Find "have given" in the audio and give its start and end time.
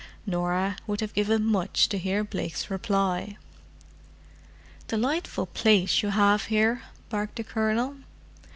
1.01-1.45